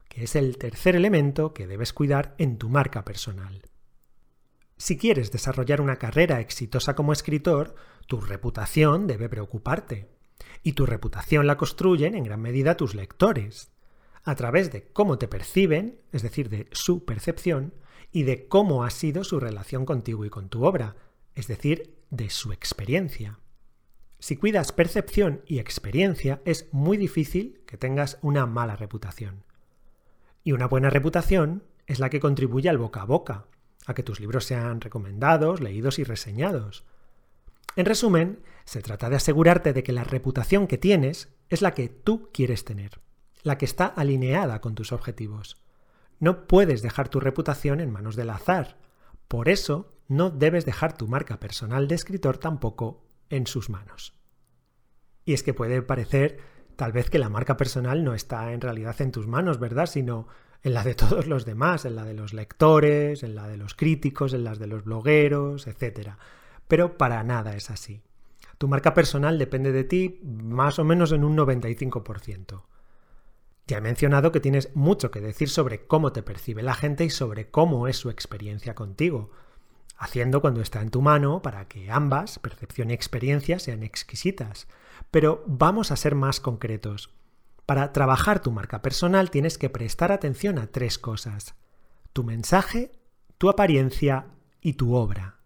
que 0.07 0.23
es 0.23 0.35
el 0.35 0.57
tercer 0.57 0.95
elemento 0.95 1.53
que 1.53 1.67
debes 1.67 1.93
cuidar 1.93 2.35
en 2.37 2.57
tu 2.57 2.69
marca 2.69 3.03
personal. 3.03 3.63
Si 4.77 4.97
quieres 4.97 5.31
desarrollar 5.31 5.81
una 5.81 5.95
carrera 5.95 6.39
exitosa 6.39 6.95
como 6.95 7.11
escritor, 7.11 7.73
tu 8.05 8.21
reputación 8.21 9.07
debe 9.07 9.27
preocuparte. 9.27 10.07
Y 10.61 10.73
tu 10.73 10.85
reputación 10.85 11.47
la 11.47 11.57
construyen 11.57 12.13
en 12.13 12.23
gran 12.23 12.41
medida 12.41 12.77
tus 12.77 12.93
lectores, 12.93 13.71
a 14.27 14.35
través 14.35 14.73
de 14.73 14.83
cómo 14.91 15.17
te 15.17 15.29
perciben, 15.29 16.01
es 16.11 16.21
decir, 16.21 16.49
de 16.49 16.67
su 16.73 17.05
percepción, 17.05 17.73
y 18.11 18.23
de 18.23 18.49
cómo 18.49 18.83
ha 18.83 18.89
sido 18.89 19.23
su 19.23 19.39
relación 19.39 19.85
contigo 19.85 20.25
y 20.25 20.29
con 20.29 20.49
tu 20.49 20.65
obra, 20.65 20.97
es 21.33 21.47
decir, 21.47 21.95
de 22.09 22.29
su 22.29 22.51
experiencia. 22.51 23.39
Si 24.19 24.35
cuidas 24.35 24.73
percepción 24.73 25.43
y 25.45 25.59
experiencia, 25.59 26.41
es 26.43 26.67
muy 26.73 26.97
difícil 26.97 27.61
que 27.65 27.77
tengas 27.77 28.19
una 28.21 28.45
mala 28.45 28.75
reputación. 28.75 29.45
Y 30.43 30.51
una 30.51 30.67
buena 30.67 30.89
reputación 30.89 31.63
es 31.85 31.99
la 31.99 32.09
que 32.09 32.19
contribuye 32.19 32.67
al 32.67 32.77
boca 32.77 33.03
a 33.03 33.05
boca, 33.05 33.45
a 33.85 33.93
que 33.93 34.03
tus 34.03 34.19
libros 34.19 34.43
sean 34.43 34.81
recomendados, 34.81 35.61
leídos 35.61 35.99
y 35.99 36.03
reseñados. 36.03 36.83
En 37.77 37.85
resumen, 37.85 38.41
se 38.65 38.81
trata 38.81 39.09
de 39.09 39.15
asegurarte 39.15 39.71
de 39.71 39.83
que 39.83 39.93
la 39.93 40.03
reputación 40.03 40.67
que 40.67 40.77
tienes 40.77 41.29
es 41.47 41.61
la 41.61 41.73
que 41.73 41.87
tú 41.87 42.29
quieres 42.33 42.65
tener, 42.65 42.99
la 43.47 43.57
que 43.57 43.65
está 43.65 43.87
alineada 43.87 44.61
con 44.61 44.75
tus 44.75 44.91
objetivos. 44.91 45.57
No 46.19 46.47
puedes 46.47 46.81
dejar 46.81 47.09
tu 47.09 47.19
reputación 47.19 47.79
en 47.79 47.91
manos 47.91 48.15
del 48.15 48.29
azar. 48.29 48.77
Por 49.27 49.49
eso, 49.49 49.93
no 50.07 50.29
debes 50.29 50.65
dejar 50.65 50.97
tu 50.97 51.07
marca 51.07 51.39
personal 51.39 51.87
de 51.87 51.95
escritor 51.95 52.37
tampoco 52.37 53.03
en 53.29 53.47
sus 53.47 53.69
manos. 53.69 54.13
Y 55.25 55.33
es 55.33 55.43
que 55.43 55.53
puede 55.53 55.81
parecer 55.81 56.39
tal 56.75 56.91
vez 56.91 57.09
que 57.09 57.19
la 57.19 57.29
marca 57.29 57.57
personal 57.57 58.03
no 58.03 58.13
está 58.13 58.53
en 58.53 58.61
realidad 58.61 59.01
en 59.01 59.11
tus 59.11 59.27
manos, 59.27 59.59
¿verdad? 59.59 59.87
Sino 59.87 60.27
en 60.63 60.73
la 60.73 60.83
de 60.83 60.95
todos 60.95 61.27
los 61.27 61.45
demás, 61.45 61.85
en 61.85 61.95
la 61.95 62.05
de 62.05 62.13
los 62.13 62.33
lectores, 62.33 63.23
en 63.23 63.35
la 63.35 63.47
de 63.47 63.57
los 63.57 63.73
críticos, 63.73 64.33
en 64.33 64.43
las 64.43 64.59
de 64.59 64.67
los 64.67 64.83
blogueros, 64.83 65.67
etc. 65.67 66.11
Pero 66.67 66.97
para 66.97 67.23
nada 67.23 67.55
es 67.55 67.69
así. 67.69 68.01
Tu 68.57 68.67
marca 68.67 68.93
personal 68.93 69.37
depende 69.37 69.71
de 69.71 69.83
ti 69.83 70.19
más 70.23 70.79
o 70.79 70.83
menos 70.83 71.11
en 71.11 71.23
un 71.23 71.37
95%. 71.37 72.63
Ya 73.67 73.79
he 73.79 73.81
mencionado 73.81 74.31
que 74.31 74.39
tienes 74.39 74.73
mucho 74.75 75.11
que 75.11 75.19
decir 75.19 75.49
sobre 75.49 75.85
cómo 75.85 76.13
te 76.13 76.23
percibe 76.23 76.63
la 76.63 76.73
gente 76.73 77.03
y 77.03 77.09
sobre 77.09 77.49
cómo 77.49 77.89
es 77.89 77.97
su 77.97 78.09
experiencia 78.09 78.75
contigo, 78.75 79.31
haciendo 79.97 80.39
cuando 80.39 80.61
está 80.61 80.81
en 80.81 80.89
tu 80.89 81.01
mano 81.01 81.41
para 81.41 81.67
que 81.67 81.91
ambas, 81.91 82.39
percepción 82.39 82.91
y 82.91 82.93
experiencia, 82.93 83.59
sean 83.59 83.83
exquisitas. 83.83 84.67
Pero 85.11 85.43
vamos 85.47 85.91
a 85.91 85.97
ser 85.97 86.15
más 86.15 86.39
concretos. 86.39 87.13
Para 87.65 87.91
trabajar 87.91 88.41
tu 88.41 88.51
marca 88.51 88.81
personal 88.81 89.29
tienes 89.29 89.57
que 89.57 89.69
prestar 89.69 90.13
atención 90.13 90.59
a 90.59 90.67
tres 90.67 90.97
cosas. 90.97 91.55
Tu 92.13 92.23
mensaje, 92.23 92.91
tu 93.37 93.49
apariencia 93.49 94.27
y 94.61 94.73
tu 94.73 94.95
obra. 94.95 95.41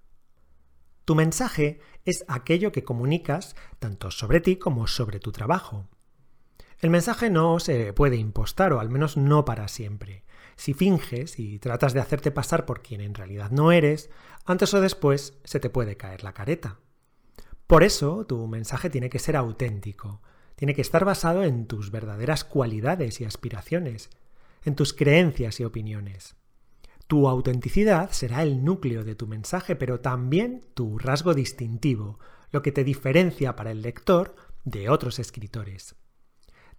Tu 1.06 1.16
mensaje 1.16 1.80
es 2.06 2.24
aquello 2.28 2.72
que 2.72 2.84
comunicas 2.84 3.56
tanto 3.80 4.12
sobre 4.12 4.42
ti 4.42 4.58
como 4.58 4.86
sobre 4.86 5.20
tu 5.20 5.32
trabajo. 5.32 5.88
El 6.82 6.90
mensaje 6.90 7.30
no 7.30 7.60
se 7.60 7.94
puede 7.94 8.16
impostar, 8.16 8.74
o 8.74 8.80
al 8.80 8.90
menos 8.90 9.16
no 9.16 9.46
para 9.46 9.68
siempre. 9.68 10.24
Si 10.56 10.74
finges 10.74 11.38
y 11.38 11.60
tratas 11.60 11.94
de 11.94 12.00
hacerte 12.00 12.32
pasar 12.32 12.66
por 12.66 12.82
quien 12.82 13.02
en 13.02 13.14
realidad 13.14 13.52
no 13.52 13.72
eres, 13.72 14.10
antes 14.46 14.74
o 14.74 14.82
después 14.82 15.38
se 15.44 15.60
te 15.60 15.70
puede 15.70 15.96
caer 15.96 16.24
la 16.24 16.34
careta. 16.34 16.80
Por 17.68 17.84
eso 17.84 18.26
tu 18.26 18.48
mensaje 18.48 18.90
tiene 18.90 19.12
que 19.12 19.20
ser 19.20 19.38
auténtico, 19.38 20.22
tiene 20.56 20.74
que 20.74 20.82
estar 20.82 21.06
basado 21.06 21.44
en 21.44 21.68
tus 21.68 21.92
verdaderas 21.92 22.44
cualidades 22.44 23.22
y 23.22 23.26
aspiraciones, 23.26 24.10
en 24.66 24.76
tus 24.76 24.94
creencias 24.94 25.60
y 25.60 25.66
opiniones. 25.66 26.36
Tu 27.06 27.28
autenticidad 27.28 28.10
será 28.10 28.42
el 28.42 28.64
núcleo 28.64 29.04
de 29.04 29.14
tu 29.14 29.28
mensaje, 29.28 29.76
pero 29.76 30.00
también 30.00 30.66
tu 30.74 30.98
rasgo 30.98 31.36
distintivo, 31.36 32.18
lo 32.52 32.64
que 32.64 32.72
te 32.72 32.84
diferencia 32.84 33.56
para 33.56 33.70
el 33.70 33.84
lector 33.84 34.36
de 34.64 34.90
otros 34.90 35.20
escritores. 35.20 35.96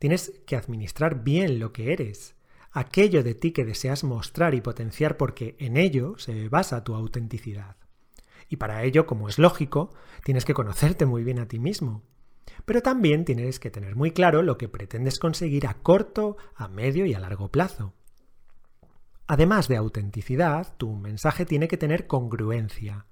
Tienes 0.02 0.32
que 0.46 0.56
administrar 0.56 1.22
bien 1.22 1.60
lo 1.60 1.72
que 1.72 1.92
eres, 1.92 2.34
aquello 2.72 3.22
de 3.22 3.36
ti 3.36 3.52
que 3.52 3.64
deseas 3.64 4.02
mostrar 4.02 4.52
y 4.52 4.60
potenciar 4.60 5.16
porque 5.16 5.54
en 5.60 5.76
ello 5.76 6.18
se 6.18 6.48
basa 6.48 6.82
tu 6.82 6.96
autenticidad. 6.96 7.76
Y 8.48 8.56
para 8.56 8.82
ello, 8.82 9.06
como 9.06 9.28
es 9.28 9.38
lógico, 9.38 9.94
tienes 10.24 10.44
que 10.44 10.54
conocerte 10.54 11.06
muy 11.06 11.22
bien 11.22 11.38
a 11.38 11.46
ti 11.46 11.60
mismo. 11.60 12.02
Pero 12.64 12.82
también 12.82 13.24
tienes 13.24 13.60
que 13.60 13.70
tener 13.70 13.94
muy 13.94 14.10
claro 14.10 14.42
lo 14.42 14.58
que 14.58 14.68
pretendes 14.68 15.20
conseguir 15.20 15.68
a 15.68 15.74
corto, 15.74 16.36
a 16.56 16.66
medio 16.66 17.06
y 17.06 17.14
a 17.14 17.20
largo 17.20 17.52
plazo. 17.52 17.94
Además 19.28 19.68
de 19.68 19.76
autenticidad, 19.76 20.76
tu 20.78 20.96
mensaje 20.96 21.46
tiene 21.46 21.68
que 21.68 21.76
tener 21.76 22.08
congruencia. 22.08 23.06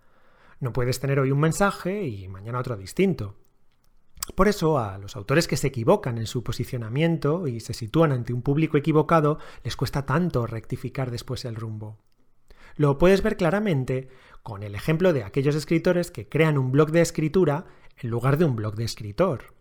No 0.59 0.73
puedes 0.73 0.99
tener 0.99 1.20
hoy 1.20 1.30
un 1.30 1.38
mensaje 1.38 2.09
y 2.09 2.26
mañana 2.26 2.59
otro 2.59 2.76
distinto. 2.76 3.37
Por 4.34 4.49
eso 4.49 4.78
a 4.78 4.99
los 4.99 5.16
autores 5.16 5.49
que 5.49 5.56
se 5.56 5.68
equivocan 5.68 6.18
en 6.18 6.26
su 6.26 6.42
posicionamiento 6.42 7.46
y 7.46 7.60
se 7.60 7.75
sitúan 7.75 8.12
ante 8.12 8.32
un 8.32 8.42
público 8.42 8.76
equivocado 8.76 9.38
les 9.64 9.76
cuesta 9.76 10.06
tanto 10.06 10.46
rectificar 10.46 11.10
después 11.10 11.44
el 11.44 11.56
rumbo. 11.56 11.99
Lo 12.76 12.99
puedes 12.99 13.22
ver 13.22 13.37
claramente 13.37 14.08
con 14.42 14.62
el 14.62 14.75
ejemplo 14.75 15.12
de 15.12 15.25
aquellos 15.25 15.54
escritores 15.54 16.10
que 16.10 16.28
crean 16.28 16.58
un 16.58 16.72
blog 16.72 16.92
de 16.92 17.02
escritura 17.02 17.66
en 17.99 18.10
lugar 18.10 18.38
de 18.38 18.44
un 18.44 18.56
blog 18.56 18.75
de 18.75 18.84
escritor. 18.84 19.54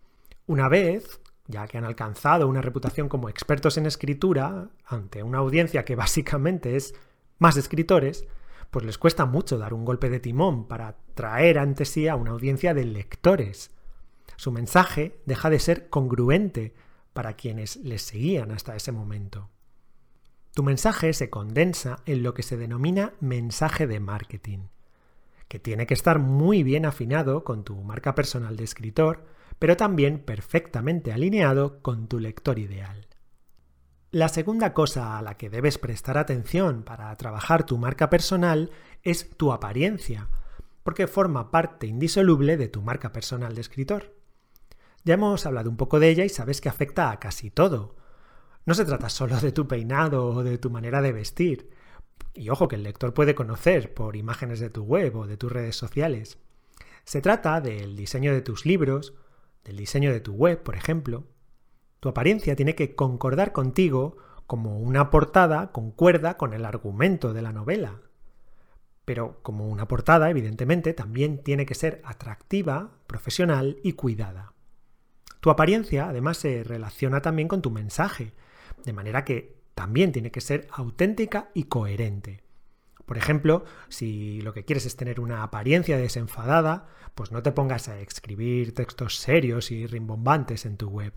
Una 0.46 0.70
vez, 0.70 1.20
ya 1.48 1.68
que 1.68 1.78
han 1.78 1.86
alcanzado 1.86 2.48
una 2.48 2.62
reputación 2.62 3.10
como 3.10 3.30
expertos 3.30 3.78
en 3.78 3.86
escritura, 3.86 4.70
ante 4.86 5.24
una 5.24 5.40
audiencia 5.40 5.84
que 5.84 5.96
básicamente 5.96 6.76
es 6.76 6.96
más 7.40 7.58
escritores, 7.58 8.26
pues 8.72 8.86
les 8.86 8.98
cuesta 8.98 9.26
mucho 9.26 9.58
dar 9.58 9.74
un 9.74 9.84
golpe 9.84 10.10
de 10.10 10.20
timón 10.20 10.68
para 10.68 10.96
traer 11.16 11.60
ante 11.60 11.86
sí 11.86 12.08
a 12.08 12.16
una 12.16 12.32
audiencia 12.32 12.74
de 12.74 12.86
lectores. 12.86 13.72
Su 14.40 14.54
mensaje 14.54 15.20
deja 15.26 15.50
de 15.50 15.60
ser 15.60 15.90
congruente 15.90 16.74
para 17.12 17.34
quienes 17.34 17.76
les 17.76 18.04
seguían 18.04 18.52
hasta 18.52 18.74
ese 18.74 18.94
momento. 18.94 19.50
Tu 20.54 20.64
mensaje 20.64 21.12
se 21.12 21.30
condensa 21.30 21.98
en 22.06 22.24
lo 22.24 22.34
que 22.34 22.42
se 22.42 22.56
denomina 22.56 23.12
mensaje 23.20 23.86
de 23.86 24.00
marketing, 24.00 24.60
que 25.50 25.60
tiene 25.60 25.86
que 25.88 25.94
estar 25.94 26.20
muy 26.20 26.64
bien 26.64 26.86
afinado 26.86 27.44
con 27.44 27.66
tu 27.66 27.76
marca 27.84 28.16
personal 28.16 28.56
de 28.56 28.64
escritor, 28.64 29.26
pero 29.60 29.76
también 29.76 30.20
perfectamente 30.20 31.12
alineado 31.12 31.82
con 31.82 32.08
tu 32.08 32.18
lector 32.18 32.60
ideal. 32.60 33.08
La 34.12 34.30
segunda 34.30 34.74
cosa 34.74 35.18
a 35.18 35.22
la 35.22 35.36
que 35.36 35.50
debes 35.50 35.78
prestar 35.78 36.18
atención 36.18 36.84
para 36.84 37.14
trabajar 37.18 37.66
tu 37.66 37.78
marca 37.78 38.10
personal 38.10 38.72
es 39.04 39.32
tu 39.36 39.52
apariencia, 39.52 40.30
porque 40.84 41.08
forma 41.08 41.52
parte 41.52 41.88
indisoluble 41.88 42.56
de 42.56 42.70
tu 42.70 42.82
marca 42.82 43.12
personal 43.12 43.54
de 43.54 43.60
escritor. 43.60 44.19
Ya 45.04 45.14
hemos 45.14 45.46
hablado 45.46 45.70
un 45.70 45.78
poco 45.78 46.00
de 46.00 46.10
ella 46.10 46.26
y 46.26 46.30
sabes 46.30 46.62
que 46.62 46.70
afecta 46.70 47.12
a 47.12 47.20
casi 47.20 47.50
todo. 47.50 47.96
No 48.66 48.74
se 48.74 48.86
trata 48.86 49.10
solo 49.10 49.40
de 49.40 49.52
tu 49.52 49.68
peinado 49.68 50.28
o 50.28 50.44
de 50.44 50.58
tu 50.58 50.70
manera 50.70 51.02
de 51.02 51.14
vestir. 51.14 51.70
Y 52.34 52.50
ojo 52.50 52.68
que 52.68 52.76
el 52.76 52.84
lector 52.84 53.14
puede 53.14 53.36
conocer 53.36 53.94
por 53.94 54.16
imágenes 54.16 54.60
de 54.60 54.70
tu 54.70 54.84
web 54.84 55.16
o 55.16 55.28
de 55.28 55.38
tus 55.38 55.52
redes 55.52 55.76
sociales. 55.76 56.38
Se 57.04 57.22
trata 57.22 57.62
del 57.62 57.96
diseño 57.96 58.34
de 58.34 58.42
tus 58.42 58.66
libros, 58.66 59.14
del 59.64 59.78
diseño 59.78 60.12
de 60.12 60.20
tu 60.20 60.34
web, 60.34 60.62
por 60.62 60.76
ejemplo. 60.76 61.26
Tu 62.00 62.10
apariencia 62.10 62.56
tiene 62.56 62.76
que 62.76 62.96
concordar 62.96 63.52
contigo 63.52 64.18
como 64.46 64.80
una 64.80 65.10
portada 65.10 65.72
concuerda 65.72 66.38
con 66.38 66.54
el 66.54 66.66
argumento 66.66 67.34
de 67.34 67.42
la 67.42 67.54
novela. 67.54 68.02
Pero 69.06 69.40
como 69.42 69.68
una 69.68 69.88
portada, 69.88 70.30
evidentemente, 70.30 70.94
también 70.94 71.44
tiene 71.44 71.66
que 71.66 71.76
ser 71.76 72.02
atractiva, 72.04 72.92
profesional 73.08 73.78
y 73.84 73.94
cuidada. 73.94 74.54
Tu 75.40 75.50
apariencia 75.50 76.10
además 76.10 76.38
se 76.38 76.64
relaciona 76.64 77.22
también 77.22 77.48
con 77.48 77.62
tu 77.62 77.72
mensaje, 77.72 78.34
de 78.84 78.94
manera 78.94 79.24
que 79.24 79.58
también 79.74 80.12
tiene 80.12 80.32
que 80.32 80.42
ser 80.42 80.68
auténtica 80.72 81.50
y 81.54 81.64
coherente. 81.64 82.44
Por 83.06 83.18
ejemplo, 83.18 83.64
si 83.88 84.42
lo 84.42 84.54
que 84.54 84.66
quieres 84.66 84.86
es 84.86 84.96
tener 84.96 85.20
una 85.20 85.42
apariencia 85.42 85.98
desenfadada, 85.98 86.88
pues 87.16 87.32
no 87.32 87.42
te 87.42 87.52
pongas 87.52 87.88
a 87.90 88.00
escribir 88.00 88.74
textos 88.76 89.16
serios 89.18 89.72
y 89.72 89.88
rimbombantes 89.88 90.66
en 90.66 90.78
tu 90.78 90.90
web. 90.90 91.14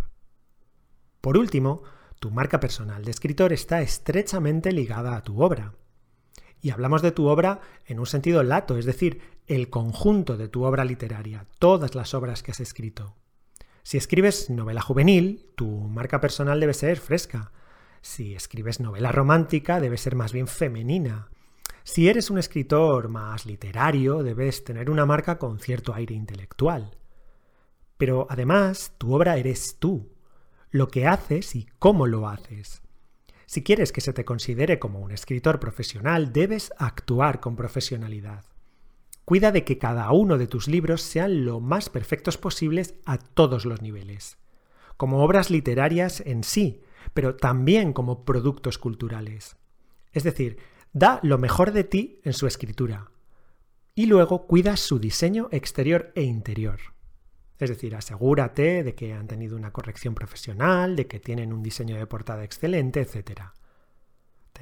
Por 1.21 1.37
último, 1.37 1.83
tu 2.19 2.31
marca 2.31 2.61
personal 2.61 3.05
de 3.05 3.11
escritor 3.11 3.53
está 3.53 3.83
estrechamente 3.83 4.73
ligada 4.73 5.17
a 5.17 5.23
tu 5.23 5.43
obra. 5.43 5.75
Y 6.61 6.71
hablamos 6.71 7.03
de 7.03 7.13
tu 7.13 7.27
obra 7.27 7.61
en 7.85 7.99
un 7.99 8.07
sentido 8.07 8.43
lato, 8.43 8.79
es 8.79 8.87
decir, 8.87 9.21
el 9.47 9.69
conjunto 9.69 10.37
de 10.37 10.49
tu 10.49 10.65
obra 10.65 10.85
literaria, 10.85 11.47
todas 11.59 11.95
las 11.95 12.15
obras 12.15 12.43
que 12.43 12.53
has 12.53 12.61
escrito. 12.61 13.17
Si 13.83 13.97
escribes 13.97 14.49
novela 14.49 14.81
juvenil, 14.81 15.51
tu 15.57 15.69
marca 15.69 16.21
personal 16.21 16.61
debe 16.61 16.75
ser 16.75 16.99
fresca. 16.99 17.53
Si 18.01 18.35
escribes 18.35 18.81
novela 18.81 19.11
romántica, 19.11 19.81
debe 19.81 19.99
ser 19.99 20.15
más 20.15 20.33
bien 20.33 20.47
femenina. 20.47 21.29
Si 21.83 22.09
eres 22.09 22.31
un 22.31 22.39
escritor 22.39 23.09
más 23.09 23.45
literario, 23.45 24.23
debes 24.23 24.63
tener 24.63 24.89
una 24.89 25.05
marca 25.05 25.39
con 25.39 25.59
cierto 25.59 25.95
aire 25.95 26.15
intelectual. 26.15 26.97
Pero 27.97 28.27
además, 28.31 28.93
tu 28.99 29.15
obra 29.15 29.37
eres 29.37 29.77
tú, 29.79 30.13
lo 30.71 30.89
que 30.89 31.07
haces 31.07 31.57
y 31.57 31.67
cómo 31.79 32.07
lo 32.07 32.29
haces. 32.29 32.83
Si 33.47 33.65
quieres 33.65 33.91
que 33.91 34.01
se 34.01 34.13
te 34.13 34.25
considere 34.25 34.79
como 34.79 35.01
un 35.01 35.11
escritor 35.11 35.59
profesional, 35.59 36.33
debes 36.33 36.73
actuar 36.79 37.41
con 37.41 37.57
profesionalidad. 37.57 38.45
Cuida 39.25 39.53
de 39.53 39.65
que 39.65 39.79
cada 39.79 40.11
uno 40.13 40.39
de 40.39 40.47
tus 40.47 40.69
libros 40.69 41.03
sean 41.03 41.45
lo 41.45 41.61
más 41.61 41.89
perfectos 41.89 42.39
posibles 42.39 42.95
a 43.05 43.19
todos 43.19 43.65
los 43.65 43.81
niveles, 43.81 44.39
como 44.97 45.23
obras 45.23 45.51
literarias 45.51 46.21
en 46.27 46.45
sí, 46.45 46.83
pero 47.15 47.37
también 47.37 47.93
como 47.93 48.25
productos 48.25 48.79
culturales. 48.79 49.57
Es 50.13 50.25
decir, 50.25 50.59
da 50.93 51.21
lo 51.23 51.39
mejor 51.39 51.73
de 51.73 51.85
ti 51.85 52.21
en 52.25 52.33
su 52.33 52.47
escritura 52.47 53.11
y 53.95 54.07
luego 54.07 54.47
cuida 54.47 54.77
su 54.77 54.99
diseño 54.99 55.49
exterior 55.51 56.13
e 56.15 56.23
interior. 56.23 56.81
Es 57.59 57.69
decir, 57.69 57.95
asegúrate 57.95 58.83
de 58.83 58.95
que 58.95 59.13
han 59.13 59.29
tenido 59.29 59.57
una 59.57 59.73
corrección 59.73 60.15
profesional, 60.15 60.97
de 60.97 61.07
que 61.07 61.21
tienen 61.21 61.53
un 61.53 61.63
diseño 61.63 61.97
de 61.97 62.07
portada 62.07 62.43
excelente, 62.43 63.01
etc. 63.01 63.53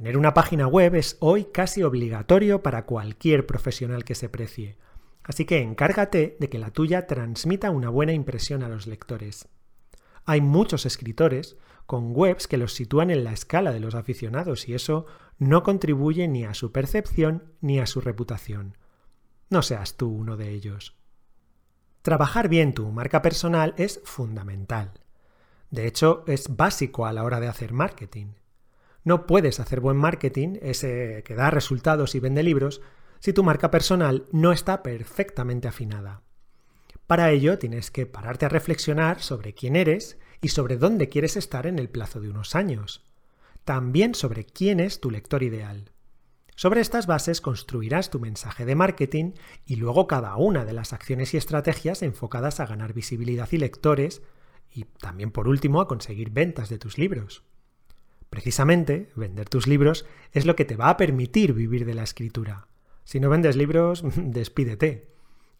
Tener 0.00 0.16
una 0.16 0.32
página 0.32 0.66
web 0.66 0.94
es 0.94 1.18
hoy 1.20 1.44
casi 1.52 1.82
obligatorio 1.82 2.62
para 2.62 2.86
cualquier 2.86 3.44
profesional 3.44 4.02
que 4.02 4.14
se 4.14 4.30
precie, 4.30 4.78
así 5.24 5.44
que 5.44 5.60
encárgate 5.60 6.38
de 6.40 6.48
que 6.48 6.58
la 6.58 6.70
tuya 6.70 7.06
transmita 7.06 7.70
una 7.70 7.90
buena 7.90 8.14
impresión 8.14 8.62
a 8.62 8.70
los 8.70 8.86
lectores. 8.86 9.46
Hay 10.24 10.40
muchos 10.40 10.86
escritores 10.86 11.58
con 11.84 12.16
webs 12.16 12.48
que 12.48 12.56
los 12.56 12.72
sitúan 12.72 13.10
en 13.10 13.24
la 13.24 13.34
escala 13.34 13.72
de 13.72 13.80
los 13.80 13.94
aficionados 13.94 14.70
y 14.70 14.72
eso 14.72 15.04
no 15.38 15.62
contribuye 15.62 16.28
ni 16.28 16.46
a 16.46 16.54
su 16.54 16.72
percepción 16.72 17.52
ni 17.60 17.78
a 17.78 17.84
su 17.84 18.00
reputación. 18.00 18.78
No 19.50 19.60
seas 19.60 19.98
tú 19.98 20.08
uno 20.08 20.38
de 20.38 20.48
ellos. 20.48 20.96
Trabajar 22.00 22.48
bien 22.48 22.72
tu 22.72 22.90
marca 22.90 23.20
personal 23.20 23.74
es 23.76 24.00
fundamental. 24.04 24.92
De 25.70 25.86
hecho, 25.86 26.24
es 26.26 26.56
básico 26.56 27.04
a 27.04 27.12
la 27.12 27.22
hora 27.22 27.38
de 27.38 27.48
hacer 27.48 27.74
marketing. 27.74 28.39
No 29.04 29.26
puedes 29.26 29.60
hacer 29.60 29.80
buen 29.80 29.96
marketing, 29.96 30.58
ese 30.60 31.22
que 31.24 31.34
da 31.34 31.50
resultados 31.50 32.14
y 32.14 32.20
vende 32.20 32.42
libros, 32.42 32.82
si 33.18 33.32
tu 33.32 33.42
marca 33.42 33.70
personal 33.70 34.26
no 34.32 34.52
está 34.52 34.82
perfectamente 34.82 35.68
afinada. 35.68 36.22
Para 37.06 37.30
ello 37.30 37.58
tienes 37.58 37.90
que 37.90 38.06
pararte 38.06 38.46
a 38.46 38.50
reflexionar 38.50 39.20
sobre 39.20 39.54
quién 39.54 39.76
eres 39.76 40.18
y 40.40 40.48
sobre 40.48 40.76
dónde 40.76 41.08
quieres 41.08 41.36
estar 41.36 41.66
en 41.66 41.78
el 41.78 41.88
plazo 41.88 42.20
de 42.20 42.30
unos 42.30 42.54
años. 42.54 43.04
También 43.64 44.14
sobre 44.14 44.44
quién 44.44 44.80
es 44.80 45.00
tu 45.00 45.10
lector 45.10 45.42
ideal. 45.42 45.92
Sobre 46.54 46.80
estas 46.80 47.06
bases 47.06 47.40
construirás 47.40 48.10
tu 48.10 48.20
mensaje 48.20 48.64
de 48.64 48.74
marketing 48.74 49.32
y 49.64 49.76
luego 49.76 50.06
cada 50.06 50.36
una 50.36 50.64
de 50.64 50.72
las 50.72 50.92
acciones 50.92 51.32
y 51.32 51.38
estrategias 51.38 52.02
enfocadas 52.02 52.60
a 52.60 52.66
ganar 52.66 52.92
visibilidad 52.92 53.48
y 53.50 53.56
lectores 53.56 54.22
y 54.70 54.84
también 54.84 55.30
por 55.30 55.48
último 55.48 55.80
a 55.80 55.88
conseguir 55.88 56.30
ventas 56.30 56.68
de 56.68 56.78
tus 56.78 56.98
libros. 56.98 57.44
Precisamente, 58.30 59.10
vender 59.16 59.48
tus 59.48 59.66
libros 59.66 60.06
es 60.32 60.46
lo 60.46 60.56
que 60.56 60.64
te 60.64 60.76
va 60.76 60.88
a 60.88 60.96
permitir 60.96 61.52
vivir 61.52 61.84
de 61.84 61.94
la 61.94 62.04
escritura. 62.04 62.68
Si 63.04 63.18
no 63.18 63.28
vendes 63.28 63.56
libros, 63.56 64.04
despídete. 64.16 65.10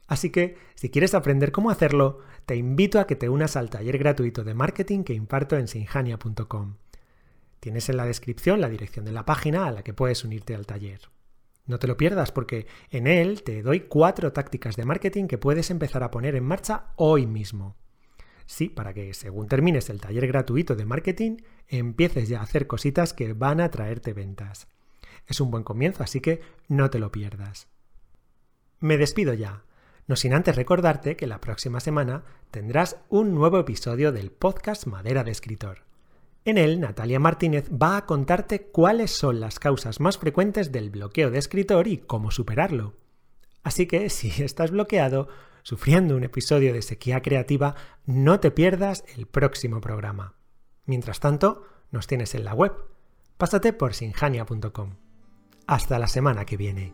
Así 0.07 0.31
que, 0.31 0.57
si 0.75 0.91
quieres 0.91 1.15
aprender 1.15 1.53
cómo 1.53 1.71
hacerlo, 1.71 2.21
te 2.47 2.57
invito 2.57 2.99
a 2.99 3.07
que 3.07 3.17
te 3.17 3.29
unas 3.29 3.57
al 3.57 3.71
taller 3.71 3.99
gratuito 3.99 4.45
de 4.45 4.55
marketing 4.55 5.05
que 5.05 5.15
imparto 5.15 5.57
en 5.57 5.69
sinjania.com. 5.69 6.77
Tienes 7.61 7.89
en 7.89 7.97
la 7.97 8.07
descripción 8.07 8.61
la 8.61 8.69
dirección 8.69 9.05
de 9.05 9.13
la 9.13 9.25
página 9.25 9.67
a 9.67 9.71
la 9.71 9.83
que 9.83 9.93
puedes 9.93 10.25
unirte 10.25 10.55
al 10.55 10.67
taller. 10.67 11.01
No 11.67 11.79
te 11.79 11.87
lo 11.87 11.97
pierdas 11.97 12.33
porque 12.33 12.67
en 12.91 13.07
él 13.07 13.43
te 13.43 13.63
doy 13.63 13.81
cuatro 13.81 14.33
tácticas 14.33 14.77
de 14.77 14.85
marketing 14.85 15.27
que 15.27 15.39
puedes 15.39 15.71
empezar 15.71 16.03
a 16.03 16.11
poner 16.11 16.35
en 16.35 16.45
marcha 16.45 16.87
hoy 16.97 17.27
mismo. 17.27 17.77
Sí, 18.51 18.69
para 18.69 18.93
que 18.93 19.15
según 19.15 19.47
termines 19.47 19.91
el 19.91 20.01
taller 20.01 20.27
gratuito 20.27 20.75
de 20.75 20.85
marketing, 20.85 21.37
empieces 21.69 22.29
ya 22.29 22.41
a 22.41 22.43
hacer 22.43 22.67
cositas 22.67 23.15
que 23.15 23.33
van 23.33 23.61
a 23.61 23.71
traerte 23.71 24.13
ventas. 24.13 24.67
Es 25.29 25.41
un 25.41 25.53
buen 25.53 25.63
comienzo, 25.63 26.03
así 26.03 26.21
que 26.21 26.41
no 26.67 26.91
te 26.91 26.99
lo 26.99 27.13
pierdas. 27.13 27.69
Me 28.81 28.99
despido 28.99 29.35
ya, 29.35 29.63
no 30.09 30.17
sin 30.17 30.35
antes 30.35 30.57
recordarte 30.57 31.15
que 31.15 31.29
la 31.29 31.41
próxima 31.41 31.79
semana 31.79 32.25
tendrás 32.51 32.97
un 33.09 33.37
nuevo 33.37 33.61
episodio 33.61 34.11
del 34.11 34.33
podcast 34.33 34.85
Madera 34.89 35.23
de 35.23 35.31
Escritor. 35.31 35.85
En 36.45 36.59
él, 36.59 36.81
Natalia 36.81 37.21
Martínez 37.21 37.71
va 37.71 37.99
a 37.99 38.05
contarte 38.05 38.63
cuáles 38.63 39.13
son 39.13 39.39
las 39.39 39.61
causas 39.61 40.01
más 40.01 40.19
frecuentes 40.19 40.73
del 40.73 40.91
bloqueo 40.91 41.31
de 41.31 41.39
escritor 41.39 41.87
y 41.87 41.99
cómo 41.99 42.33
superarlo. 42.33 42.97
Así 43.63 43.87
que 43.87 44.11
si 44.11 44.43
estás 44.43 44.73
bloqueado, 44.73 45.29
sufriendo 45.63 46.17
un 46.17 46.25
episodio 46.25 46.73
de 46.73 46.83
sequía 46.83 47.23
creativa, 47.23 47.75
no 48.07 48.41
te 48.41 48.51
pierdas 48.51 49.05
el 49.17 49.27
próximo 49.27 49.81
programa. 49.81 50.35
Mientras 50.85 51.21
tanto, 51.21 51.67
nos 51.91 52.07
tienes 52.07 52.35
en 52.35 52.45
la 52.45 52.55
web. 52.55 52.73
Pásate 53.37 53.73
por 53.73 53.95
sinjania.com. 53.95 54.97
Hasta 55.67 55.99
la 55.99 56.09
semana 56.09 56.45
que 56.45 56.57
viene. 56.57 56.93